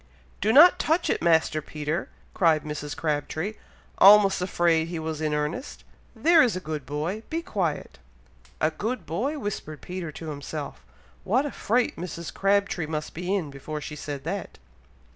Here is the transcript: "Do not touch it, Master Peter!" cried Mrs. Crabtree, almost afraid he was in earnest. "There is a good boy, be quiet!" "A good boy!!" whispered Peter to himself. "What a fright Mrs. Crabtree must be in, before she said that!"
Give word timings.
"Do 0.41 0.51
not 0.51 0.79
touch 0.79 1.11
it, 1.11 1.21
Master 1.21 1.61
Peter!" 1.61 2.09
cried 2.33 2.63
Mrs. 2.63 2.97
Crabtree, 2.97 3.53
almost 3.99 4.41
afraid 4.41 4.87
he 4.87 4.97
was 4.97 5.21
in 5.21 5.31
earnest. 5.31 5.83
"There 6.15 6.41
is 6.41 6.55
a 6.55 6.59
good 6.59 6.87
boy, 6.87 7.21
be 7.29 7.43
quiet!" 7.43 7.99
"A 8.59 8.71
good 8.71 9.05
boy!!" 9.05 9.37
whispered 9.37 9.79
Peter 9.81 10.11
to 10.13 10.29
himself. 10.31 10.83
"What 11.23 11.45
a 11.45 11.51
fright 11.51 11.97
Mrs. 11.97 12.33
Crabtree 12.33 12.87
must 12.87 13.13
be 13.13 13.35
in, 13.35 13.51
before 13.51 13.79
she 13.79 13.95
said 13.95 14.23
that!" 14.23 14.57